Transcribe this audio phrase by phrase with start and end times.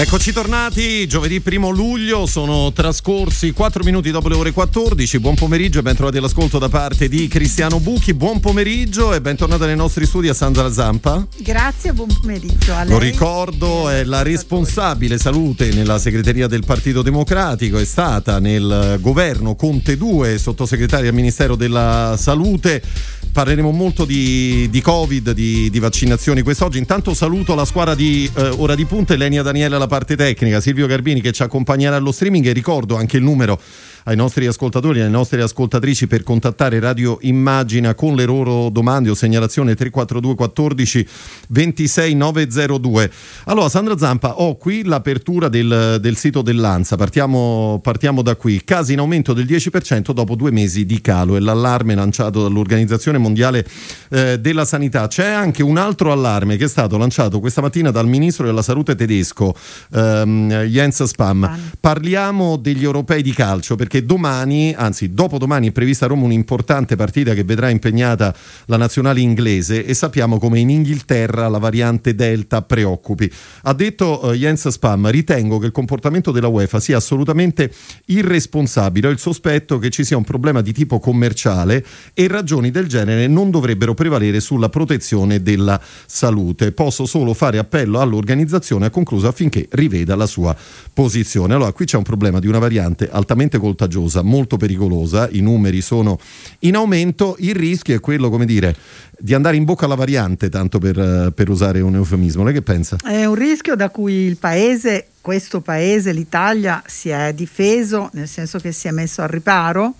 [0.00, 5.80] Eccoci tornati, giovedì 1 luglio, sono trascorsi 4 minuti dopo le ore 14, buon pomeriggio
[5.80, 10.28] e bentrovati all'ascolto da parte di Cristiano Buchi, buon pomeriggio e bentornata nei nostri studi
[10.28, 11.26] a Sandra Zampa.
[11.36, 12.92] Grazie, buon pomeriggio a lei.
[12.92, 19.54] Lo ricordo, è la responsabile salute nella segreteria del Partito Democratico, è stata nel governo
[19.54, 22.82] Conte 2, sottosegretaria al Ministero della Salute
[23.30, 26.78] parleremo molto di, di Covid, di, di, vaccinazioni quest'oggi.
[26.78, 30.86] Intanto saluto la squadra di eh, Ora di Punta, Elenia Daniele alla parte tecnica, Silvio
[30.86, 32.46] Garbini che ci accompagnerà allo streaming.
[32.46, 33.60] E ricordo anche il numero
[34.04, 39.10] ai nostri ascoltatori e alle nostre ascoltatrici per contattare Radio Immagina con le loro domande
[39.10, 41.08] o segnalazioni 342 14
[41.48, 43.10] 26 902.
[43.44, 46.96] Allora, Sandra Zampa, ho qui l'apertura del, del sito dell'ANSA.
[46.96, 48.62] Partiamo, partiamo, da qui.
[48.64, 51.36] Casi in aumento del 10% dopo due mesi di calo.
[51.36, 53.66] È l'allarme lanciato dall'Organizzazione Mondiale
[54.10, 55.06] eh, della Sanità.
[55.08, 58.94] C'è anche un altro allarme che è stato lanciato questa mattina dal ministro della Salute
[58.94, 59.54] tedesco,
[59.92, 61.58] ehm, Jens Spam.
[61.80, 67.34] Parliamo degli europei di calcio perché domani, anzi dopodomani è prevista a Roma un'importante partita
[67.34, 68.32] che vedrà impegnata
[68.66, 73.28] la nazionale inglese e sappiamo come in Inghilterra la variante Delta preoccupi.
[73.62, 77.72] Ha detto uh, Jens Spam, ritengo che il comportamento della UEFA sia assolutamente
[78.06, 82.86] irresponsabile, ho il sospetto che ci sia un problema di tipo commerciale e ragioni del
[82.86, 86.70] genere non dovrebbero prevalere sulla protezione della salute.
[86.70, 90.56] Posso solo fare appello all'organizzazione, ha concluso, affinché riveda la sua
[90.92, 91.54] posizione.
[91.54, 95.80] Allora, qui c'è un problema di una variante altamente coltivata contagiosa, molto pericolosa, i numeri
[95.80, 96.18] sono
[96.60, 98.76] in aumento, il rischio è quello, come dire,
[99.18, 102.44] di andare in bocca alla variante, tanto per, eh, per usare un eufemismo.
[102.44, 102.96] Lei che pensa?
[103.02, 108.58] È un rischio da cui il paese, questo paese, l'Italia, si è difeso, nel senso
[108.58, 109.94] che si è messo al riparo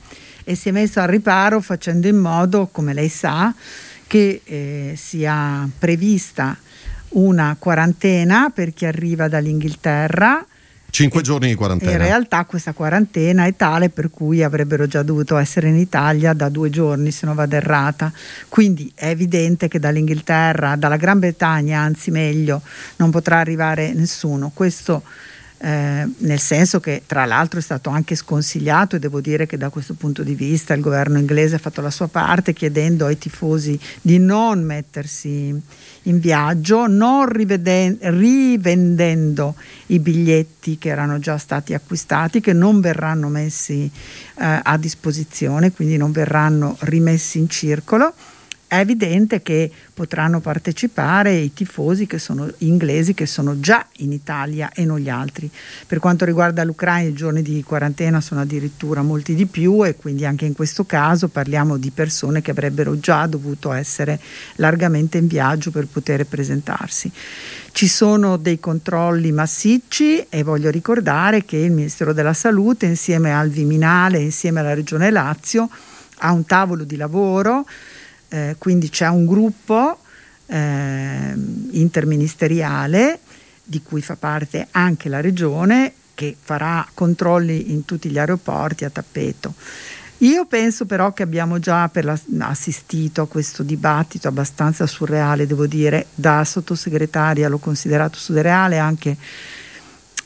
[0.44, 3.54] e si è messo al riparo facendo in modo, come lei sa,
[4.06, 6.56] che eh, sia prevista
[7.10, 10.44] una quarantena per chi arriva dall'Inghilterra
[10.91, 11.93] Cinque giorni di quarantena.
[11.93, 16.49] In realtà questa quarantena è tale per cui avrebbero già dovuto essere in Italia da
[16.49, 18.12] due giorni se non vado errata.
[18.49, 22.61] Quindi è evidente che dall'Inghilterra, dalla Gran Bretagna, anzi meglio,
[22.97, 24.51] non potrà arrivare nessuno.
[24.53, 25.03] Questo
[25.62, 29.69] eh, nel senso che tra l'altro è stato anche sconsigliato e devo dire che da
[29.69, 33.78] questo punto di vista il governo inglese ha fatto la sua parte chiedendo ai tifosi
[34.00, 35.54] di non mettersi
[36.04, 39.54] in viaggio, non riveden- rivendendo
[39.87, 43.84] i biglietti che erano già stati acquistati, che non verranno messi
[44.38, 48.15] eh, a disposizione, quindi non verranno rimessi in circolo
[48.70, 54.70] è evidente che potranno partecipare i tifosi che sono inglesi che sono già in Italia
[54.72, 55.50] e non gli altri.
[55.88, 60.25] Per quanto riguarda l'Ucraina i giorni di quarantena sono addirittura molti di più e quindi
[60.25, 64.20] anche in questo caso parliamo di persone che avrebbero già dovuto essere
[64.54, 67.10] largamente in viaggio per poter presentarsi.
[67.72, 73.48] Ci sono dei controlli massicci e voglio ricordare che il Ministero della Salute insieme al
[73.50, 75.69] Viminale, insieme alla Regione Lazio,
[76.19, 77.66] ha un tavolo di lavoro
[78.30, 79.98] eh, quindi c'è un gruppo
[80.46, 81.34] eh,
[81.70, 83.20] interministeriale
[83.62, 88.91] di cui fa parte anche la regione che farà controlli in tutti gli aeroporti a
[88.91, 89.54] tappeto.
[90.18, 96.08] Io penso però che abbiamo già la, assistito a questo dibattito abbastanza surreale, devo dire,
[96.14, 99.16] da sottosegretaria l'ho considerato surreale anche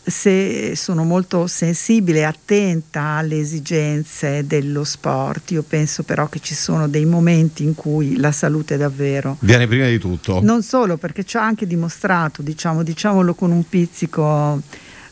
[0.05, 5.51] se sono molto sensibile e attenta alle esigenze dello sport.
[5.53, 9.87] Io penso però che ci sono dei momenti in cui la salute davvero viene prima
[9.87, 10.41] di tutto.
[10.43, 14.61] Non solo, perché ci ha anche dimostrato, diciamo, diciamolo con un pizzico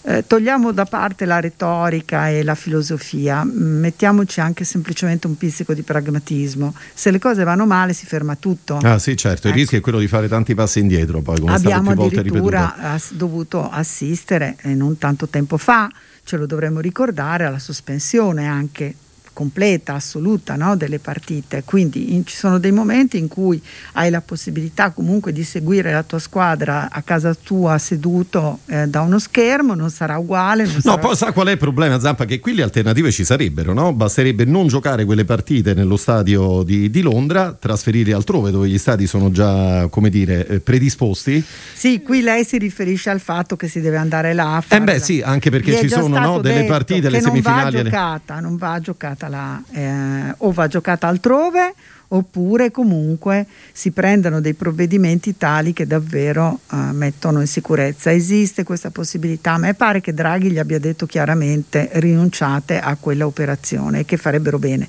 [0.05, 5.75] eh, togliamo da parte la retorica e la filosofia, mm, mettiamoci anche semplicemente un pizzico
[5.75, 6.75] di pragmatismo.
[6.93, 8.79] Se le cose vanno male si ferma tutto.
[8.83, 9.49] Ah sì, certo, ecco.
[9.49, 13.69] il rischio è quello di fare tanti passi indietro, poi come Abbiamo addirittura ass- dovuto
[13.69, 15.89] assistere, eh, non tanto tempo fa,
[16.25, 18.95] ce lo dovremmo ricordare, alla sospensione anche
[19.33, 20.77] completa, assoluta no?
[20.77, 21.63] delle partite.
[21.65, 23.61] Quindi in, ci sono dei momenti in cui
[23.93, 29.01] hai la possibilità comunque di seguire la tua squadra a casa tua seduto eh, da
[29.01, 30.65] uno schermo, non sarà uguale.
[30.65, 30.99] Non no, sarà...
[30.99, 32.25] poi sa qual è il problema Zampa?
[32.25, 33.93] Che qui le alternative ci sarebbero, no?
[33.93, 39.07] basterebbe non giocare quelle partite nello stadio di, di, Londra, trasferirle altrove dove gli stadi
[39.07, 41.45] sono già, come dire, eh, predisposti.
[41.73, 45.01] Sì, qui lei si riferisce al fatto che si deve andare là a Eh beh
[45.01, 47.75] sì, anche perché ci sono no, delle partite, le semifinali.
[47.75, 51.75] Non va giocata, non va giocata la, eh, o va giocata altrove
[52.15, 58.13] oppure comunque si prendano dei provvedimenti tali che davvero eh, mettono in sicurezza.
[58.13, 63.27] Esiste questa possibilità, a me pare che Draghi gli abbia detto chiaramente rinunciate a quella
[63.27, 64.89] operazione che farebbero bene.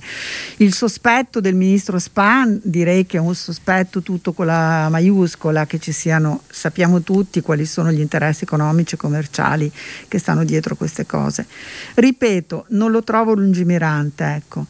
[0.57, 5.79] Il sospetto del ministro Span direi che è un sospetto tutto con la maiuscola, che
[5.79, 9.71] ci siano, sappiamo tutti quali sono gli interessi economici e commerciali
[10.07, 11.45] che stanno dietro queste cose.
[11.95, 14.65] Ripeto, non lo trovo lungimirante, ecco,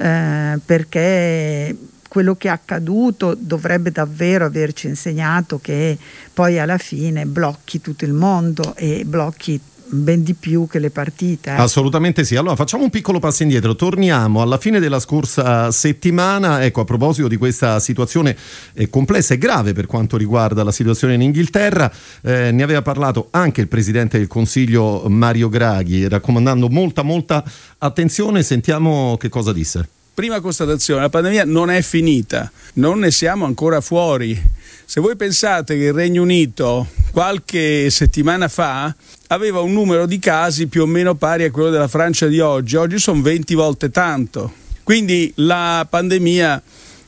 [0.00, 1.76] eh, perché
[2.08, 5.96] quello che è accaduto dovrebbe davvero averci insegnato che
[6.32, 9.60] poi alla fine blocchi tutto il mondo e blocchi
[9.90, 11.50] ben di più che le partite.
[11.50, 11.54] Eh.
[11.54, 12.36] Assolutamente sì.
[12.36, 17.28] Allora facciamo un piccolo passo indietro, torniamo alla fine della scorsa settimana, ecco a proposito
[17.28, 18.36] di questa situazione
[18.74, 21.90] eh, complessa e grave per quanto riguarda la situazione in Inghilterra,
[22.22, 27.44] eh, ne aveva parlato anche il Presidente del Consiglio Mario Draghi, raccomandando molta molta
[27.78, 29.88] attenzione, sentiamo che cosa disse.
[30.12, 34.38] Prima constatazione, la pandemia non è finita, non ne siamo ancora fuori.
[34.84, 38.94] Se voi pensate che il Regno Unito qualche settimana fa
[39.32, 42.76] aveva un numero di casi più o meno pari a quello della Francia di oggi,
[42.76, 44.52] oggi sono 20 volte tanto.
[44.82, 46.60] Quindi la pandemia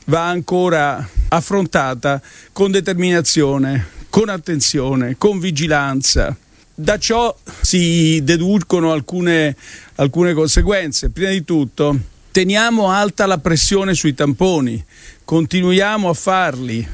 [0.05, 2.21] va ancora affrontata
[2.53, 6.35] con determinazione, con attenzione, con vigilanza.
[6.73, 9.55] Da ciò si deducono alcune,
[9.95, 11.09] alcune conseguenze.
[11.09, 11.97] Prima di tutto,
[12.31, 14.81] teniamo alta la pressione sui tamponi,
[15.25, 16.87] continuiamo a farli,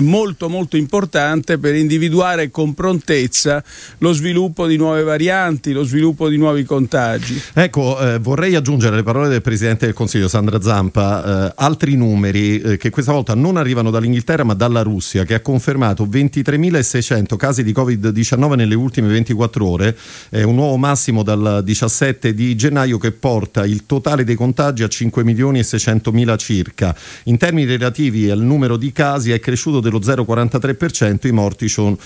[0.00, 3.62] molto molto importante per individuare con prontezza
[3.98, 7.40] lo sviluppo di nuove varianti, lo sviluppo di nuovi contagi.
[7.52, 12.60] Ecco, eh, vorrei aggiungere le parole del Presidente del Consiglio Sandra Zampa, eh, altri numeri
[12.60, 17.62] eh, che questa volta non arrivano dall'Inghilterra ma dalla Russia che ha confermato 23.600 casi
[17.62, 19.96] di Covid-19 nelle ultime 24 ore,
[20.30, 25.24] un nuovo massimo dal 17 di gennaio che porta il totale dei contagi a 5
[25.24, 26.94] milioni e 600 mila circa.
[27.24, 31.96] In termini relativi al numero di casi è cresciuto dello 0,43%, i morti sono,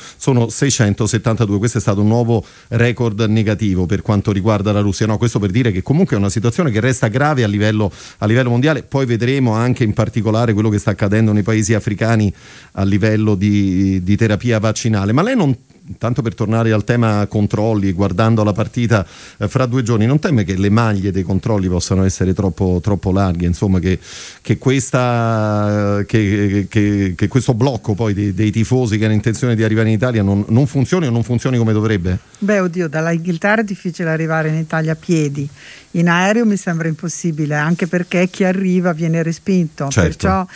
[0.48, 1.58] 672.
[1.58, 5.06] Questo è stato un nuovo record negativo per quanto riguarda la Russia.
[5.06, 8.26] No, questo per dire che comunque è una situazione che resta grave a livello, a
[8.26, 8.82] livello mondiale.
[8.82, 12.32] Poi vedremo anche in particolare quello che sta accadendo nei paesi africani
[12.72, 15.12] a livello di, di terapia vaccinale.
[15.12, 15.56] Ma lei non
[15.98, 19.06] tanto per tornare al tema controlli, guardando la partita
[19.38, 23.12] eh, fra due giorni, non teme che le maglie dei controlli possano essere troppo, troppo
[23.12, 23.98] larghe, insomma che,
[24.40, 29.62] che, questa, che, che, che questo blocco poi dei, dei, tifosi che hanno intenzione di
[29.62, 32.18] arrivare in Italia non, non, funzioni o non funzioni come dovrebbe?
[32.38, 35.48] Beh, oddio, dalla Inghilterra è difficile arrivare in Italia a piedi.
[35.92, 39.88] In aereo mi sembra impossibile, anche perché chi arriva viene respinto.
[39.88, 40.08] Certo.
[40.08, 40.46] Perciò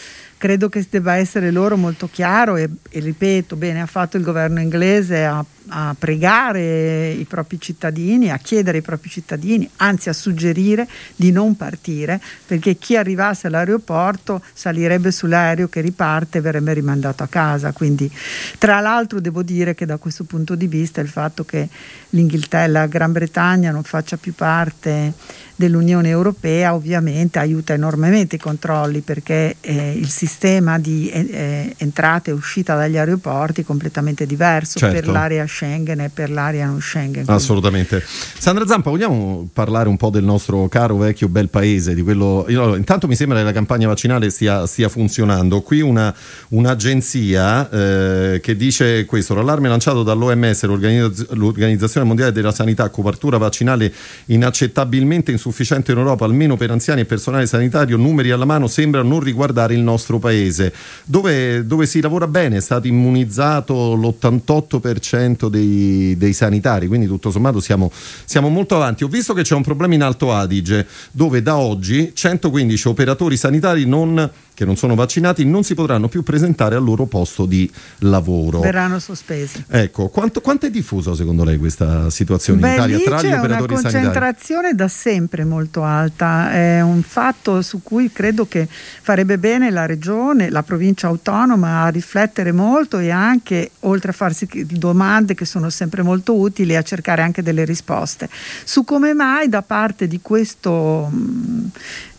[0.40, 4.58] credo che debba essere loro molto chiaro e, e ripeto, bene ha fatto il governo
[4.58, 10.88] inglese a, a, pregare i propri cittadini, a chiedere ai propri cittadini, anzi a suggerire
[11.16, 17.28] di non partire perché chi arrivasse all'aeroporto salirebbe sull'aereo che riparte e verrebbe rimandato a
[17.28, 17.72] casa.
[17.72, 18.10] Quindi
[18.58, 21.68] tra l'altro devo dire che da questo punto di vista il fatto che
[22.10, 25.12] l'Inghilterra, la Gran Bretagna non faccia più parte
[25.60, 32.30] dell'Unione Europea ovviamente aiuta enormemente i controlli perché eh, il sistema di eh, eh, entrata
[32.30, 34.94] e uscita dagli aeroporti è completamente diverso certo.
[34.94, 37.24] per l'area Schengen e per l'area non Schengen.
[37.24, 37.30] Quindi.
[37.30, 38.02] Assolutamente.
[38.06, 41.94] Sandra Zampa, vogliamo parlare un po' del nostro caro vecchio bel paese?
[42.02, 42.46] Quello...
[42.48, 45.60] Io, intanto mi sembra che la campagna vaccinale stia, stia funzionando.
[45.60, 46.14] Qui una,
[46.48, 53.92] un'agenzia eh, che dice questo, l'allarme lanciato dall'OMS, l'Organizzazione Mondiale della Sanità, copertura vaccinale
[54.26, 59.02] inaccettabilmente insufficiente sufficiente in Europa, almeno per anziani e personale sanitario, numeri alla mano, sembra
[59.02, 60.72] non riguardare il nostro paese,
[61.04, 67.60] dove, dove si lavora bene, è stato immunizzato l'88% dei, dei sanitari, quindi tutto sommato
[67.60, 67.90] siamo,
[68.24, 69.04] siamo molto avanti.
[69.04, 73.86] Ho visto che c'è un problema in Alto Adige, dove da oggi 115 operatori sanitari
[73.86, 74.30] non
[74.60, 78.60] che non sono vaccinati non si potranno più presentare al loro posto di lavoro.
[78.60, 79.64] Verranno sospesi.
[79.66, 83.46] Ecco, quanto, quanto è diffusa secondo lei questa situazione Beh, in Italia tra gli operatori
[83.48, 83.80] sanitari?
[83.80, 89.38] C'è una concentrazione da sempre molto alta, è un fatto su cui credo che farebbe
[89.38, 95.32] bene la regione, la provincia autonoma a riflettere molto e anche, oltre a farsi domande
[95.32, 98.28] che sono sempre molto utili, a cercare anche delle risposte
[98.64, 101.10] su come mai da parte di questo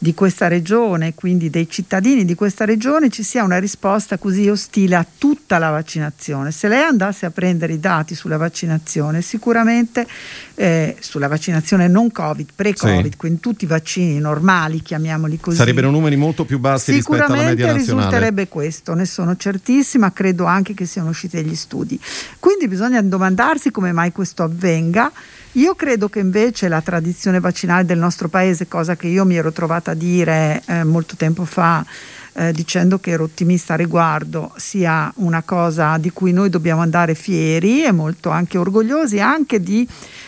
[0.03, 4.95] di questa regione, quindi dei cittadini di questa regione, ci sia una risposta così ostile
[4.95, 6.49] a tutta la vaccinazione.
[6.49, 10.07] Se lei andasse a prendere i dati sulla vaccinazione, sicuramente
[10.55, 13.15] eh, sulla vaccinazione non Covid, pre-Covid, sì.
[13.15, 15.57] quindi tutti i vaccini normali, chiamiamoli così.
[15.57, 17.79] Sarebbero numeri molto più bassi rispetto alla media nazionale.
[17.81, 21.99] Sicuramente risulterebbe questo, ne sono certissima, credo anche che siano usciti degli studi.
[22.39, 25.11] Quindi bisogna domandarsi come mai questo avvenga
[25.55, 29.51] Io credo che invece la tradizione vaccinale del nostro paese, cosa che io mi ero
[29.51, 31.85] trovata a dire eh, molto tempo fa,
[32.33, 37.15] eh, dicendo che ero ottimista a riguardo, sia una cosa di cui noi dobbiamo andare
[37.15, 39.85] fieri e molto anche orgogliosi, anche di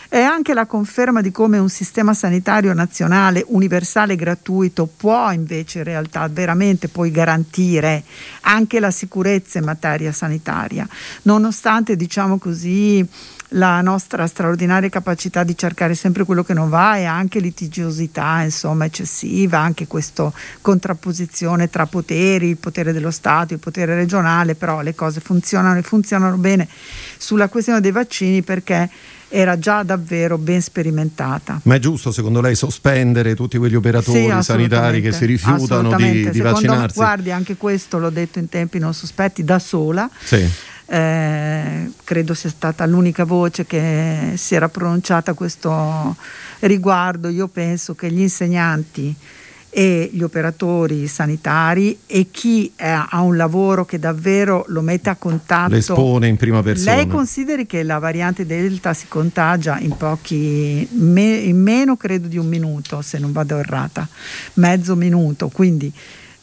[0.09, 5.79] è anche la conferma di come un sistema sanitario nazionale universale e gratuito può invece
[5.79, 8.03] in realtà veramente poi garantire
[8.41, 10.87] anche la sicurezza in materia sanitaria,
[11.23, 13.07] nonostante diciamo così
[13.53, 18.86] la nostra straordinaria capacità di cercare sempre quello che non va e anche litigiosità insomma
[18.86, 20.31] eccessiva, anche questa
[20.62, 25.81] contrapposizione tra poteri, il potere dello Stato, il potere regionale, però le cose funzionano e
[25.81, 26.67] funzionano bene
[27.17, 28.89] sulla questione dei vaccini perché
[29.29, 31.60] era già davvero ben sperimentata.
[31.63, 36.29] Ma è giusto secondo lei sospendere tutti quegli operatori sì, sanitari che si rifiutano di,
[36.29, 36.95] di vaccinarsi?
[36.95, 40.10] Guardi, anche questo l'ho detto in tempi non sospetti da sola.
[40.24, 46.15] Sì eh, credo sia stata l'unica voce che si era pronunciata a questo
[46.59, 47.29] riguardo.
[47.29, 49.15] Io penso che gli insegnanti
[49.75, 55.73] e gli operatori sanitari e chi ha un lavoro che davvero lo mette a contatto.
[55.73, 56.95] L'espone in prima persona.
[56.95, 62.37] Lei consideri che la variante Delta si contagia in pochi, me, in meno credo di
[62.37, 64.07] un minuto, se non vado errata,
[64.53, 65.91] mezzo minuto, quindi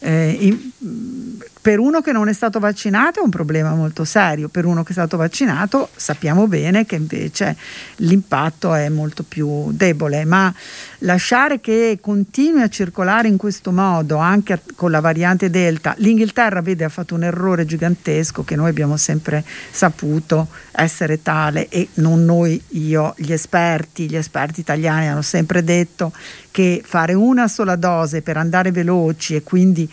[0.00, 4.64] eh, in, per uno che non è stato vaccinato è un problema molto serio, per
[4.64, 7.56] uno che è stato vaccinato sappiamo bene che invece
[7.96, 10.52] l'impatto è molto più debole, ma
[11.00, 16.84] lasciare che continui a circolare in questo modo anche con la variante Delta, l'Inghilterra vede
[16.84, 22.62] ha fatto un errore gigantesco che noi abbiamo sempre saputo essere tale e non noi,
[22.68, 26.12] io, gli esperti, gli esperti italiani hanno sempre detto
[26.50, 29.88] che fare una sola dose per andare veloci e quindi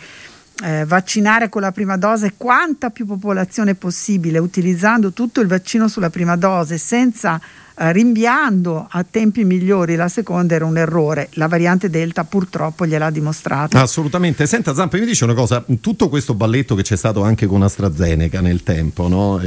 [0.62, 6.10] eh, vaccinare con la prima dose quanta più popolazione possibile utilizzando tutto il vaccino sulla
[6.10, 7.40] prima dose senza
[7.78, 11.28] rinviando a tempi migliori la seconda era un errore.
[11.34, 13.78] La variante Delta purtroppo gliel'ha dimostrato.
[13.78, 14.46] Assolutamente.
[14.46, 18.40] Senta Zampa, mi dice una cosa, tutto questo balletto che c'è stato anche con AstraZeneca
[18.40, 19.40] nel tempo, no?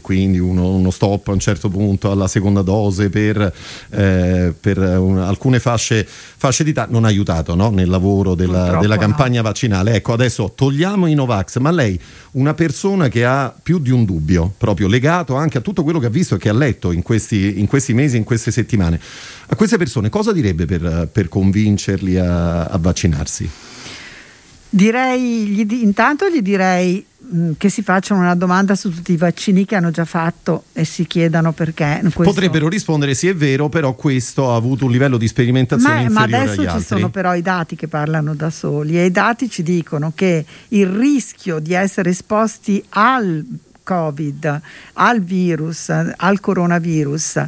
[0.00, 3.52] quindi uno, uno, stop a un certo punto alla seconda dose per,
[3.90, 7.70] eh, per un, alcune fasce, fasce d'età non ha aiutato no?
[7.70, 9.48] nel lavoro della, della campagna no.
[9.48, 9.94] vaccinale.
[9.94, 11.98] Ecco, adesso togliamo i Novax, ma lei,
[12.32, 16.06] una persona che ha più di un dubbio, proprio legato anche a tutto quello che
[16.06, 18.98] ha visto e che ha letto in questi, in in questi mesi, in queste settimane.
[19.48, 23.50] A queste persone cosa direbbe per, per convincerli a, a vaccinarsi?
[24.68, 29.64] Direi, gli, intanto gli direi mm, che si facciano una domanda su tutti i vaccini
[29.64, 32.00] che hanno già fatto e si chiedano perché.
[32.02, 32.22] Questo...
[32.22, 36.30] Potrebbero rispondere sì è vero, però questo ha avuto un livello di sperimentazione ma, inferiore
[36.30, 39.62] ma adesso ci sono però i dati che parlano da soli e i dati ci
[39.62, 43.44] dicono che il rischio di essere esposti al
[43.86, 44.60] Covid,
[44.94, 47.46] al virus, al coronavirus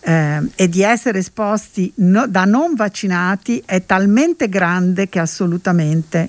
[0.00, 6.28] eh, e di essere esposti no, da non vaccinati è talmente grande che assolutamente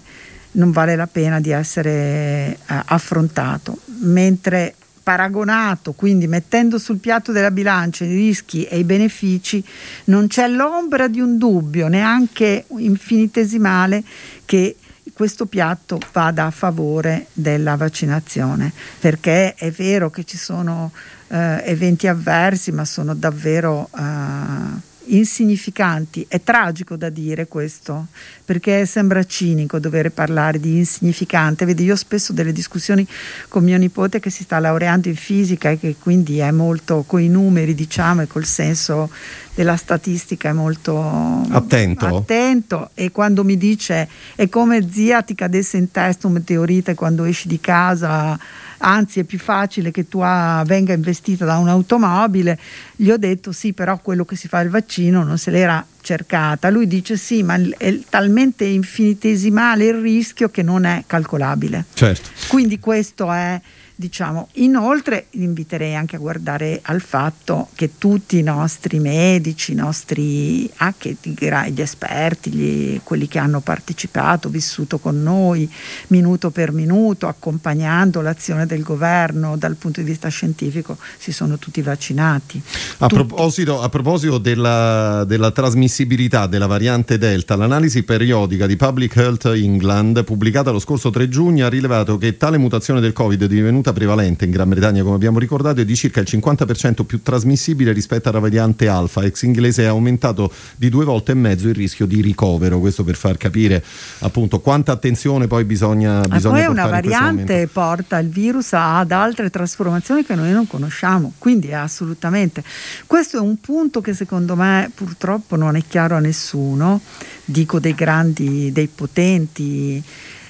[0.51, 3.79] non vale la pena di essere eh, affrontato.
[4.01, 9.61] Mentre paragonato, quindi mettendo sul piatto della bilancia i rischi e i benefici,
[10.05, 14.01] non c'è l'ombra di un dubbio, neanche infinitesimale,
[14.45, 14.77] che
[15.13, 20.91] questo piatto vada a favore della vaccinazione, perché è vero che ci sono
[21.27, 23.89] eh, eventi avversi, ma sono davvero...
[23.97, 26.25] Eh, insignificanti.
[26.27, 28.07] È tragico da dire questo,
[28.45, 31.65] perché sembra cinico dover parlare di insignificante.
[31.65, 33.07] Vedi, io ho spesso delle discussioni
[33.47, 37.27] con mio nipote che si sta laureando in fisica e che quindi è molto coi
[37.27, 39.09] numeri, diciamo, e col senso
[39.55, 42.07] della statistica è molto attento.
[42.07, 47.23] attento e quando mi dice è come zia ti cadesse in testa un meteorite quando
[47.23, 48.37] esci di casa
[48.85, 52.59] anzi è più facile che tu venga investita da un'automobile.
[52.95, 56.69] Gli ho detto sì, però quello che si fa il vaccino non se l'era cercata.
[56.69, 61.85] Lui dice sì, ma è talmente infinitesimale il rischio che non è calcolabile.
[61.93, 62.29] Certo.
[62.47, 63.59] Quindi questo è
[63.95, 64.49] Diciamo.
[64.53, 71.15] Inoltre inviterei anche a guardare al fatto che tutti i nostri medici, i nostri, anche
[71.21, 75.71] gli esperti, gli, quelli che hanno partecipato, vissuto con noi
[76.07, 81.81] minuto per minuto, accompagnando l'azione del governo dal punto di vista scientifico, si sono tutti
[81.83, 82.61] vaccinati.
[82.97, 83.23] A tutti.
[83.23, 90.23] proposito, a proposito della, della trasmissibilità della variante Delta, l'analisi periodica di Public Health England
[90.23, 93.93] pubblicata lo scorso 3 giugno ha rilevato che tale mutazione del Covid è divenuta presunta
[93.93, 98.29] prevalente in Gran Bretagna, come abbiamo ricordato, è di circa il 50% più trasmissibile rispetto
[98.29, 99.23] alla variante alfa.
[99.23, 102.79] Ex inglese è aumentato di due volte e mezzo il rischio di ricovero.
[102.79, 103.83] Questo per far capire
[104.19, 109.49] appunto quanta attenzione poi bisogna, bisogna e poi una variante porta il virus ad altre
[109.49, 112.63] trasformazioni che noi non conosciamo, quindi è assolutamente.
[113.05, 117.01] Questo è un punto che secondo me purtroppo non è chiaro a nessuno,
[117.43, 120.01] dico dei grandi, dei potenti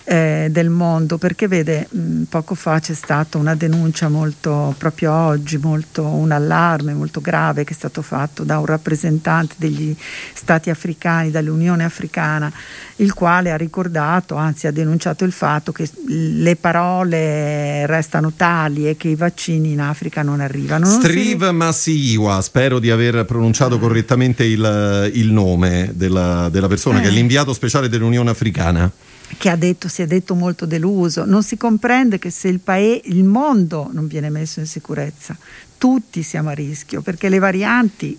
[0.05, 5.57] eh, del mondo, perché vede, mh, poco fa c'è stata una denuncia molto, proprio oggi,
[5.57, 9.95] molto, un allarme molto grave che è stato fatto da un rappresentante degli
[10.33, 12.51] stati africani, dall'Unione Africana,
[12.97, 18.97] il quale ha ricordato, anzi ha denunciato il fatto che le parole restano tali e
[18.97, 20.85] che i vaccini in Africa non arrivano.
[20.85, 21.53] Non Striv si...
[21.53, 27.03] Masiwa, spero di aver pronunciato correttamente il, il nome della, della persona, eh.
[27.03, 28.91] che è l'inviato speciale dell'Unione Africana
[29.37, 31.25] che ha detto, si è detto molto deluso.
[31.25, 35.37] Non si comprende che se il, paese, il mondo non viene messo in sicurezza,
[35.77, 38.17] tutti siamo a rischio, perché le varianti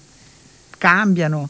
[0.78, 1.48] cambiano,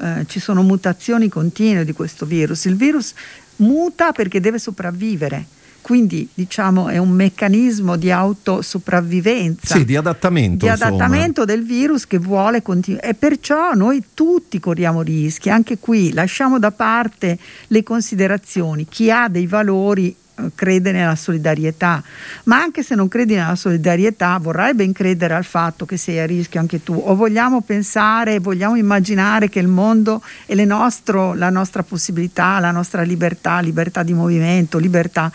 [0.00, 2.64] eh, ci sono mutazioni continue di questo virus.
[2.64, 3.14] Il virus
[3.56, 5.46] muta perché deve sopravvivere
[5.86, 9.76] quindi diciamo è un meccanismo di autosopravvivenza.
[9.76, 10.64] Sì, di adattamento.
[10.64, 13.10] Di adattamento del virus che vuole continuare.
[13.10, 17.38] E perciò noi tutti corriamo rischi, anche qui lasciamo da parte
[17.68, 18.88] le considerazioni.
[18.88, 20.12] Chi ha dei valori
[20.54, 22.02] crede nella solidarietà,
[22.44, 26.26] ma anche se non credi nella solidarietà vorrai ben credere al fatto che sei a
[26.26, 26.94] rischio anche tu.
[26.94, 33.02] O vogliamo pensare, vogliamo immaginare che il mondo e nostro, la nostra possibilità, la nostra
[33.02, 35.30] libertà, libertà di movimento, libertà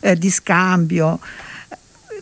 [0.00, 1.20] eh, di scambio,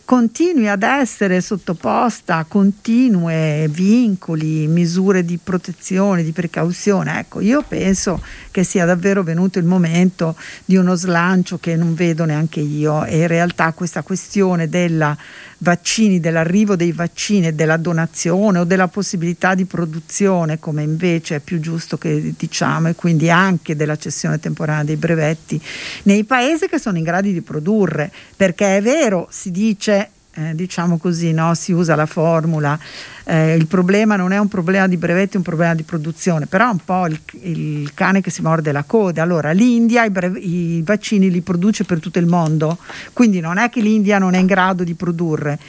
[0.09, 7.19] continui ad essere sottoposta a continue vincoli, misure di protezione, di precauzione.
[7.19, 10.35] Ecco, io penso che sia davvero venuto il momento
[10.65, 15.15] di uno slancio che non vedo neanche io e in realtà questa questione della
[15.59, 21.39] vaccini, dell'arrivo dei vaccini e della donazione o della possibilità di produzione, come invece è
[21.39, 25.61] più giusto che diciamo, e quindi anche della cessione temporanea dei brevetti
[26.03, 30.97] nei paesi che sono in grado di produrre, perché è vero, si dice eh, diciamo
[30.97, 31.53] così, no?
[31.53, 32.79] si usa la formula,
[33.29, 36.67] eh, il problema non è un problema di brevetti, è un problema di produzione, però
[36.67, 39.21] è un po' il, il cane che si morde la coda.
[39.21, 42.79] Allora l'India i, brev- i, vaccini li produce per tutto il mondo,
[43.13, 45.59] quindi non è che l'India non è in grado di produrre,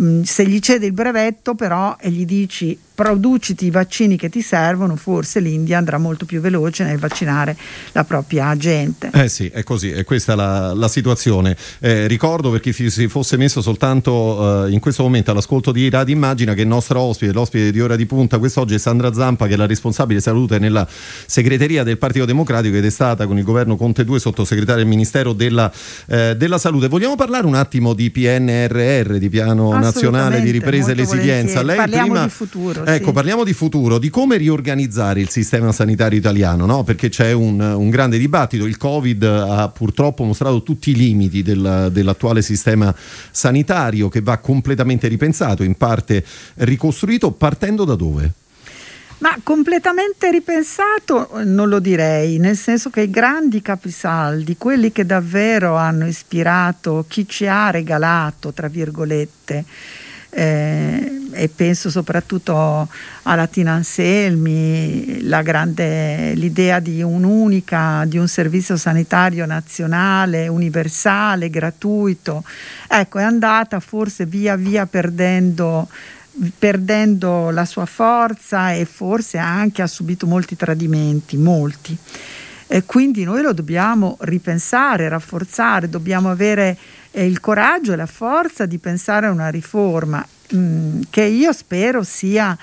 [0.00, 4.42] mm, se gli cede il brevetto però e gli dici produciti i vaccini che ti
[4.42, 7.56] servono, forse l'India andrà molto più veloce nel vaccinare
[7.92, 9.10] la propria gente.
[9.14, 11.56] Eh sì, è così, è questa la, la situazione.
[11.78, 16.14] Eh, ricordo per chi si fosse messo soltanto eh, in questo momento all'ascolto di Radio
[16.14, 19.54] Immagina che il nostro ospite, l'ospite di Ora di Punta quest'oggi è Sandra Zampa che
[19.54, 20.86] è la responsabile salute nella
[21.26, 25.32] segreteria del Partito Democratico ed è stata con il governo Conte 2 sottosegretaria del Ministero
[25.32, 25.70] della,
[26.06, 26.88] eh, della Salute.
[26.88, 31.62] Vogliamo parlare un attimo di PNRR, di Piano Nazionale di Ripresa e Resilienza?
[31.62, 32.84] Lei Parliamo prima, di futuro.
[32.84, 33.12] Ecco, sì.
[33.12, 36.84] parliamo di futuro, di come riorganizzare il sistema sanitario italiano, no?
[36.84, 38.66] perché c'è un, un, grande dibattito.
[38.66, 42.94] Il Covid ha purtroppo mostrato tutti i limiti del, dell'attuale sistema
[43.30, 46.24] sanitario che va completamente ripensato, in parte
[46.56, 46.98] ricostruito,
[47.30, 48.32] partendo da dove?
[49.18, 55.76] Ma completamente ripensato non lo direi, nel senso che i grandi capisaldi, quelli che davvero
[55.76, 59.64] hanno ispirato chi ci ha regalato, tra virgolette,
[60.30, 62.88] eh, e penso soprattutto
[63.22, 72.42] alla Tina Anselmi, grande, l'idea di un'unica, di un servizio sanitario nazionale, universale, gratuito,
[72.88, 75.88] ecco è andata forse via via perdendo
[76.58, 81.96] perdendo la sua forza e forse anche ha subito molti tradimenti, molti.
[82.66, 86.76] E quindi noi lo dobbiamo ripensare, rafforzare, dobbiamo avere
[87.10, 91.52] eh, il coraggio e la forza di pensare a una riforma mh, mm, che io
[91.52, 92.56] spero sia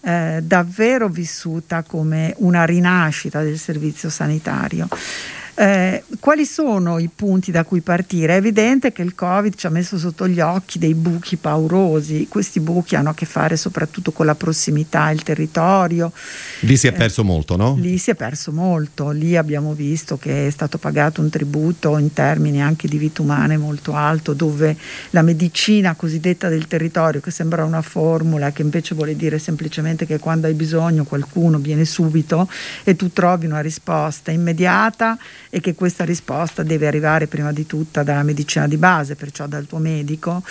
[0.00, 4.86] eh, davvero vissuta come una rinascita del servizio sanitario.
[5.56, 8.34] Eh, quali sono i punti da cui partire?
[8.34, 12.58] È evidente che il Covid ci ha messo sotto gli occhi dei buchi paurosi, questi
[12.58, 16.10] buchi hanno a che fare soprattutto con la prossimità, il territorio.
[16.60, 17.76] Lì si è perso eh, molto, no?
[17.78, 22.12] Lì si è perso molto, lì abbiamo visto che è stato pagato un tributo in
[22.12, 24.76] termini anche di vita umane molto alto, dove
[25.10, 30.18] la medicina cosiddetta del territorio, che sembra una formula, che invece vuole dire semplicemente che
[30.18, 32.48] quando hai bisogno qualcuno viene subito
[32.82, 35.16] e tu trovi una risposta immediata
[35.54, 39.66] e che questa risposta deve arrivare prima di tutto dalla medicina di base, perciò dal
[39.66, 40.42] tuo medico,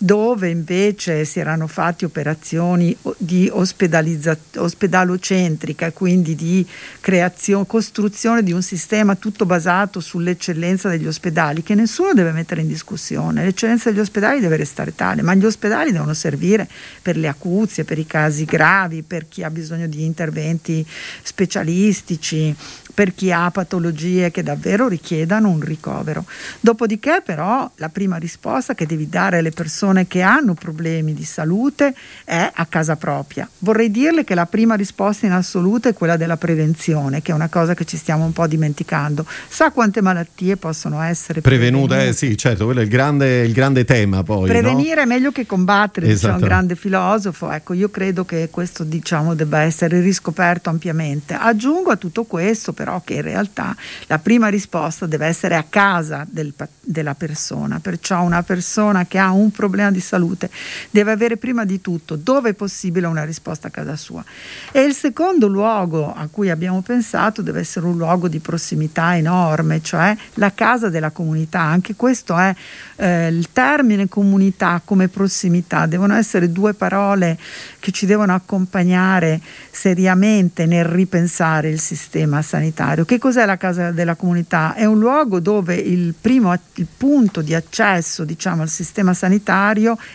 [0.00, 6.64] dove invece si erano fatti operazioni di ospedalocentrica, quindi di
[7.00, 12.68] creazione, costruzione di un sistema tutto basato sull'eccellenza degli ospedali, che nessuno deve mettere in
[12.68, 13.44] discussione.
[13.44, 16.68] L'eccellenza degli ospedali deve restare tale, ma gli ospedali devono servire
[17.02, 20.86] per le acuzie, per i casi gravi, per chi ha bisogno di interventi
[21.22, 22.54] specialistici,
[22.94, 26.24] per chi ha patologie che davvero richiedano un ricovero.
[26.60, 31.94] Dopodiché però la prima risposta che devi dare alle persone che hanno problemi di salute
[32.24, 33.48] è a casa propria.
[33.58, 37.48] Vorrei dirle che la prima risposta in assoluto è quella della prevenzione, che è una
[37.48, 39.24] cosa che ci stiamo un po' dimenticando.
[39.48, 41.86] Sa quante malattie possono essere prevenute?
[41.86, 42.08] prevenute?
[42.08, 44.48] Eh, sì, certo, quello è il grande, il grande tema poi.
[44.48, 45.02] Prevenire no?
[45.02, 46.16] è meglio che combattere, esatto.
[46.16, 47.50] diceva un grande filosofo.
[47.52, 51.34] Ecco, io credo che questo diciamo debba essere riscoperto ampiamente.
[51.34, 55.64] Aggiungo a tutto questo però però che in realtà la prima risposta deve essere a
[55.68, 60.50] casa del, della persona, perciò una persona che ha un problema di salute
[60.90, 64.24] deve avere prima di tutto, dove è possibile, una risposta a casa sua.
[64.72, 69.80] E il secondo luogo a cui abbiamo pensato deve essere un luogo di prossimità enorme,
[69.82, 71.60] cioè la casa della comunità.
[71.60, 72.54] Anche questo è
[72.96, 77.38] eh, il termine comunità come prossimità, devono essere due parole
[77.78, 83.04] che ci devono accompagnare seriamente nel ripensare il sistema sanitario.
[83.04, 84.74] Che cos'è la casa della comunità?
[84.74, 89.36] È un luogo dove il primo il punto di accesso diciamo, al sistema sanitario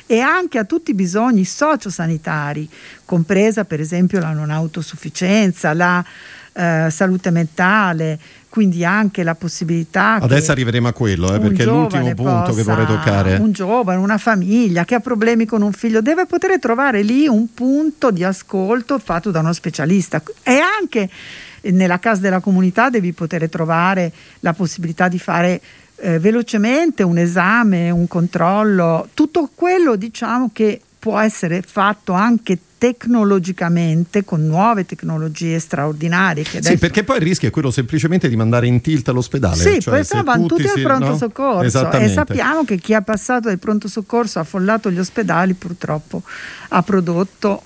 [0.06, 2.68] e anche a tutti i bisogni sociosanitari,
[3.06, 6.04] compresa per esempio la non autosufficienza, la
[6.54, 12.14] eh, salute mentale, quindi anche la possibilità adesso arriveremo a quello eh, perché è l'ultimo
[12.14, 13.38] punto che vorrei toccare.
[13.38, 17.52] un giovane, una famiglia che ha problemi con un figlio deve poter trovare lì un
[17.54, 20.22] punto di ascolto fatto da uno specialista.
[20.44, 21.10] E anche
[21.62, 24.12] nella casa della comunità devi poter trovare
[24.42, 25.62] la possibilità di fare
[25.98, 34.26] eh, velocemente un esame, un controllo, tutto quello diciamo che può essere fatto anche tecnologicamente
[34.26, 36.44] con nuove tecnologie straordinarie.
[36.44, 36.70] Adesso...
[36.70, 39.56] Sì, perché poi il rischio è quello semplicemente di mandare in tilt all'ospedale.
[39.56, 41.18] Sì, cioè, poi vanno tutti al pronto no?
[41.18, 46.24] soccorso e sappiamo che chi ha passato dal pronto soccorso, ha affollato gli ospedali, purtroppo
[46.70, 47.64] ha prodotto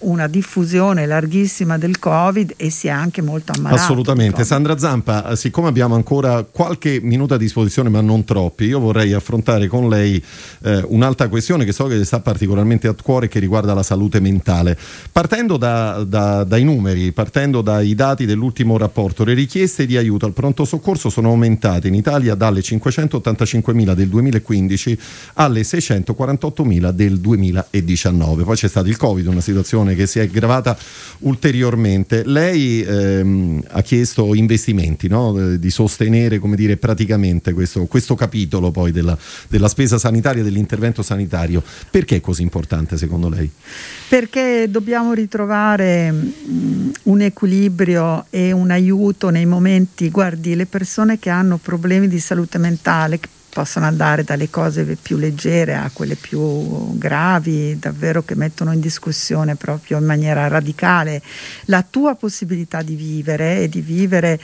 [0.00, 3.82] una diffusione larghissima del Covid e si è anche molto ammalato.
[3.82, 4.44] Assolutamente.
[4.44, 9.66] Sandra Zampa, siccome abbiamo ancora qualche minuto a disposizione, ma non troppi, io vorrei affrontare
[9.66, 10.22] con lei
[10.62, 14.20] eh, un'altra questione che so che le sta particolarmente a cuore che riguarda la salute
[14.20, 14.78] mentale.
[15.12, 20.32] Partendo da, da, dai numeri, partendo dai dati dell'ultimo rapporto, le richieste di aiuto al
[20.32, 24.98] pronto soccorso sono aumentate in Italia dalle 585.000 del 2015
[25.34, 28.44] alle 648.000 del 2019.
[28.44, 29.49] Poi c'è stato il Covid, una situazione
[29.94, 30.76] che si è aggravata
[31.20, 32.22] ulteriormente.
[32.24, 35.38] Lei ehm, ha chiesto investimenti, no?
[35.38, 39.16] Eh, di sostenere come dire, praticamente questo, questo capitolo poi della,
[39.48, 41.62] della spesa sanitaria, dell'intervento sanitario.
[41.90, 43.50] Perché è così importante secondo lei?
[44.08, 51.30] Perché dobbiamo ritrovare mh, un equilibrio e un aiuto nei momenti, guardi, le persone che
[51.30, 53.18] hanno problemi di salute mentale,
[53.50, 59.56] possono andare dalle cose più leggere a quelle più gravi, davvero che mettono in discussione
[59.56, 61.20] proprio in maniera radicale
[61.66, 64.40] la tua possibilità di vivere e di vivere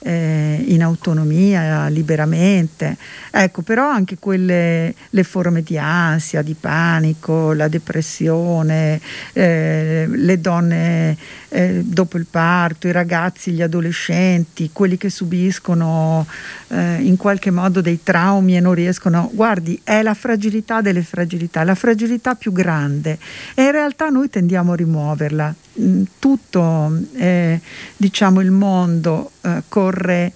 [0.00, 2.96] eh, in autonomia, liberamente.
[3.30, 9.00] Ecco, però anche quelle, le forme di ansia, di panico, la depressione,
[9.32, 11.16] eh, le donne
[11.48, 16.26] eh, dopo il parto, i ragazzi, gli adolescenti, quelli che subiscono
[16.68, 21.64] eh, in qualche modo dei traumi e non riescono, guardi, è la fragilità delle fragilità,
[21.64, 23.18] la fragilità più grande
[23.54, 25.54] e in realtà noi tendiamo a rimuoverla.
[25.80, 27.60] Mm, tutto eh,
[27.96, 30.32] diciamo, il mondo eh, corre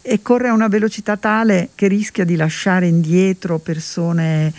[0.00, 4.52] e corre a una velocità tale che rischia di lasciare indietro persone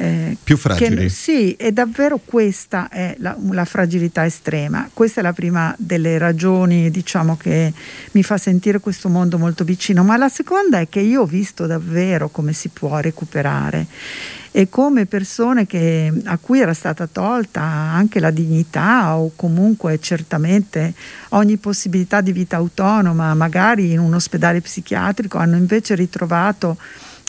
[0.00, 0.96] eh, più fragili.
[0.96, 4.88] Che, sì, e davvero questa è la, la, fragilità estrema.
[4.92, 7.72] Questa è la prima delle ragioni, diciamo, che
[8.12, 10.04] mi fa sentire questo mondo molto vicino.
[10.04, 13.86] Ma la seconda è che io ho visto davvero come si può recuperare
[14.52, 20.94] e come persone che, a cui era stata tolta anche la dignità o comunque certamente
[21.30, 26.76] ogni possibilità di vita autonoma, magari in un ospedale psichiatrico, hanno invece ritrovato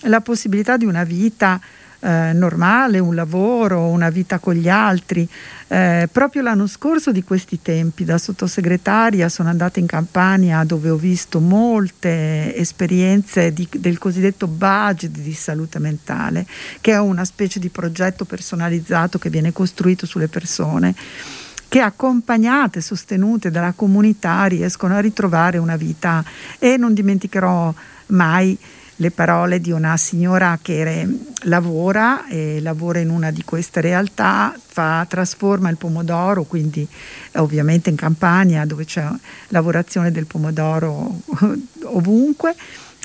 [0.03, 1.59] la possibilità di una vita
[1.99, 5.27] eh, normale, un lavoro, una vita con gli altri.
[5.67, 10.95] Eh, proprio l'anno scorso di questi tempi, da sottosegretaria, sono andata in Campania dove ho
[10.95, 16.45] visto molte esperienze di, del cosiddetto budget di salute mentale,
[16.81, 20.95] che è una specie di progetto personalizzato che viene costruito sulle persone
[21.69, 26.23] che accompagnate, sostenute dalla comunità riescono a ritrovare una vita
[26.57, 27.71] e non dimenticherò
[28.07, 28.57] mai
[28.99, 31.07] le parole di una signora che re,
[31.43, 36.85] lavora, e lavora in una di queste realtà, fa, trasforma il pomodoro, quindi
[37.35, 39.07] ovviamente in Campania dove c'è
[39.49, 41.21] lavorazione del pomodoro
[41.83, 42.55] ovunque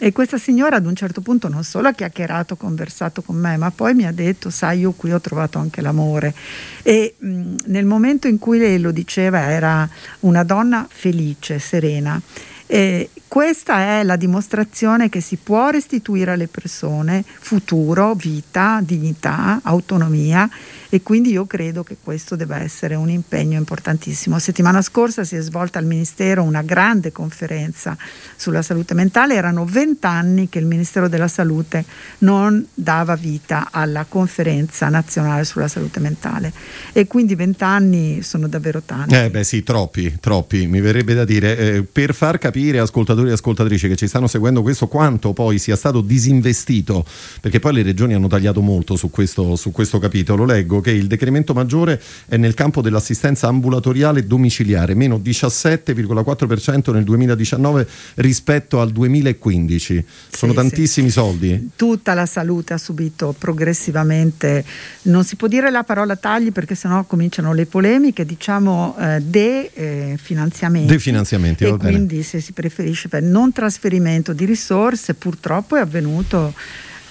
[0.01, 3.71] e questa signora ad un certo punto non solo ha chiacchierato, conversato con me, ma
[3.71, 6.35] poi mi ha detto, sai, io qui ho trovato anche l'amore.
[6.83, 9.89] E mh, nel momento in cui lei lo diceva era
[10.21, 12.21] una donna felice, serena.
[12.66, 20.48] E questa è la dimostrazione che si può restituire alle persone futuro, vita, dignità, autonomia
[20.95, 24.39] e quindi io credo che questo debba essere un impegno importantissimo.
[24.39, 27.97] Settimana scorsa si è svolta al Ministero una grande conferenza
[28.37, 31.85] sulla salute mentale, erano vent'anni che il Ministero della Salute
[32.19, 36.53] non dava vita alla conferenza nazionale sulla salute mentale
[36.93, 39.17] e quindi vent'anni sono davvero tanti.
[39.17, 43.33] Eh beh sì, troppi, troppi, mi verrebbe da dire, eh, per far capire ascoltatori e
[43.33, 47.05] ascoltatrici che ci stanno seguendo questo quanto poi sia stato disinvestito,
[47.41, 51.09] perché poi le regioni hanno tagliato molto su questo, su questo capitolo, leggo che il
[51.09, 60.05] decremento maggiore è nel campo dell'assistenza ambulatoriale domiciliare, meno 17,4% nel 2019 rispetto al 2015.
[60.31, 61.14] Sono sì, tantissimi sì.
[61.14, 61.70] soldi.
[61.75, 64.64] Tutta la salute ha subito progressivamente,
[65.03, 70.92] non si può dire la parola tagli perché sennò cominciano le polemiche, diciamo eh, definanziamenti.
[70.92, 76.53] Eh, definanziamenti, e quindi se si preferisce per non trasferimento di risorse purtroppo è avvenuto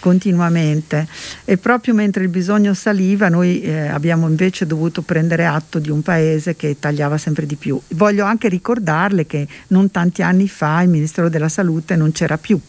[0.03, 1.07] continuamente
[1.45, 6.01] e proprio mentre il bisogno saliva noi eh, abbiamo invece dovuto prendere atto di un
[6.01, 7.79] paese che tagliava sempre di più.
[7.91, 12.59] Voglio anche ricordarle che non tanti anni fa il Ministero della Salute non c'era più,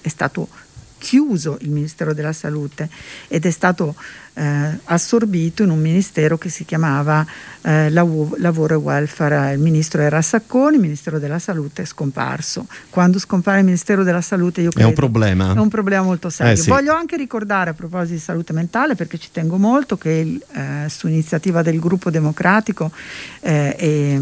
[0.00, 0.48] è stato
[0.96, 2.88] chiuso il Ministero della Salute
[3.28, 3.94] ed è stato
[4.38, 7.26] eh, assorbito in un ministero che si chiamava
[7.62, 9.52] eh, Lavoro e Welfare.
[9.52, 12.66] Il ministro era Sacconi, il Ministero della Salute è scomparso.
[12.88, 16.30] Quando scompare il Ministero della Salute io credo è un problema, è un problema molto
[16.30, 16.52] serio.
[16.52, 16.68] Eh, sì.
[16.70, 21.08] Voglio anche ricordare a proposito di salute mentale, perché ci tengo molto, che eh, su
[21.08, 22.92] iniziativa del gruppo democratico
[23.40, 24.20] eh, è,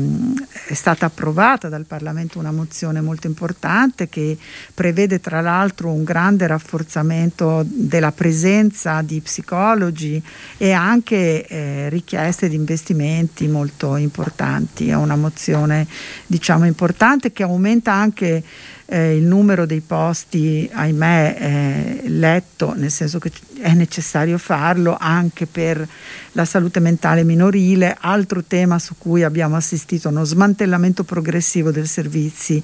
[0.68, 4.38] è stata approvata dal Parlamento una mozione molto importante che
[4.72, 10.22] prevede tra l'altro un grande rafforzamento della presenza di psicologi oggi
[10.56, 14.88] e anche eh, richieste di investimenti molto importanti.
[14.88, 15.86] È una mozione
[16.26, 18.42] diciamo importante che aumenta anche
[18.86, 25.46] eh, il numero dei posti, ahimè, eh, letto, nel senso che è necessario farlo anche
[25.46, 25.86] per
[26.32, 31.86] la salute mentale minorile, altro tema su cui abbiamo assistito a uno smantellamento progressivo dei
[31.86, 32.62] servizi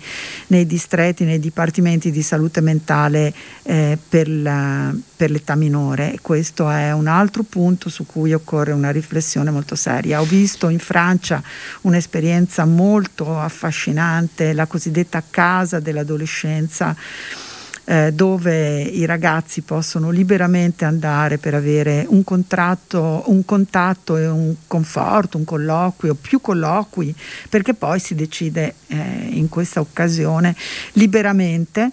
[0.49, 3.33] nei distretti, nei dipartimenti di salute mentale
[3.63, 6.19] eh, per, la, per l'età minore.
[6.21, 10.21] Questo è un altro punto su cui occorre una riflessione molto seria.
[10.21, 11.43] Ho visto in Francia
[11.83, 15.81] un'esperienza molto affascinante, la cosiddetta casa
[16.13, 16.95] dell'adolescenza
[17.85, 24.55] eh, dove i ragazzi possono liberamente andare per avere un contratto, un contatto e un
[24.69, 27.13] conforto, un colloquio, più colloqui,
[27.49, 30.55] perché poi si decide eh, in questa occasione
[30.93, 31.91] liberamente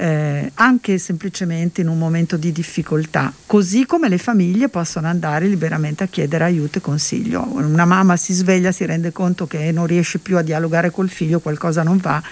[0.00, 6.04] eh, anche semplicemente in un momento di difficoltà, così come le famiglie possono andare liberamente
[6.04, 7.44] a chiedere aiuto e consiglio.
[7.50, 11.40] Una mamma si sveglia, si rende conto che non riesce più a dialogare col figlio,
[11.40, 12.22] qualcosa non va,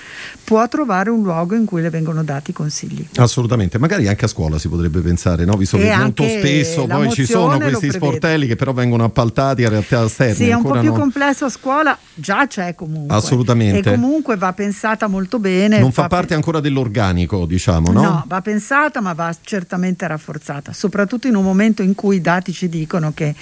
[0.44, 3.04] può trovare un luogo in cui le vengono dati consigli.
[3.16, 5.56] Assolutamente, magari anche a scuola si potrebbe pensare, no?
[5.56, 10.04] visto che molto spesso poi ci sono questi sportelli che però vengono appaltati a realtà
[10.04, 10.34] esterne.
[10.34, 10.98] Sì, è un po' più no...
[10.98, 13.16] complesso a scuola, già c'è comunque.
[13.16, 13.90] Assolutamente.
[13.90, 15.80] E comunque va pensata molto bene.
[15.80, 17.54] Non fa parte pe- ancora dell'organico, diciamo,
[17.92, 18.02] no?
[18.02, 22.52] No, va pensata ma va certamente rafforzata, soprattutto in un momento in cui i dati
[22.52, 23.34] ci dicono che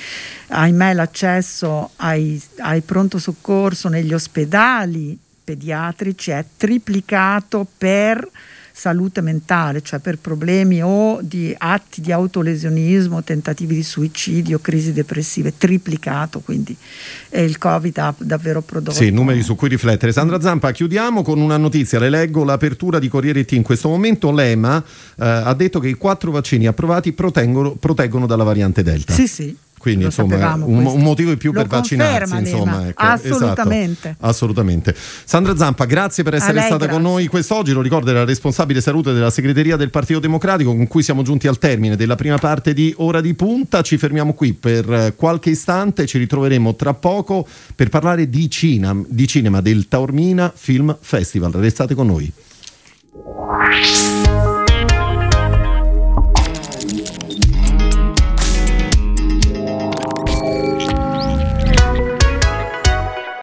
[0.48, 8.27] ahimè l'accesso ai, ai pronto soccorso negli ospedali pediatrici è triplicato per
[8.76, 15.56] salute mentale, cioè per problemi o di atti di autolesionismo, tentativi di suicidio, crisi depressive,
[15.56, 16.76] triplicato, quindi
[17.28, 18.96] eh, il Covid ha davvero prodotto.
[18.96, 20.10] Sì, numeri su cui riflettere.
[20.10, 23.52] Sandra Zampa, chiudiamo con una notizia, le leggo l'apertura di Corriere T.
[23.52, 24.82] In questo momento l'EMA
[25.20, 29.12] eh, ha detto che i quattro vaccini approvati proteggono, proteggono dalla variante Delta.
[29.12, 29.56] Sì, sì.
[29.85, 32.38] Quindi insomma un, un, motivo in più Lo per vaccinarsi.
[32.38, 33.03] Insomma, ecco.
[33.03, 34.09] assolutamente.
[34.09, 34.94] Esatto, assolutamente.
[34.97, 36.94] Sandra Zampa, grazie per essere stata grazie.
[36.94, 37.73] con noi quest'oggi.
[37.73, 41.59] Lo ricordo, era responsabile salute della segreteria del Partito Democratico, con cui siamo giunti al
[41.59, 43.83] termine della prima parte di Ora di Punta.
[43.83, 49.05] Ci fermiamo qui per eh, qualche istante, ci ritroveremo tra poco per parlare di cinema,
[49.07, 51.53] di cinema del Taormina Film Festival.
[51.53, 52.33] Restate con noi.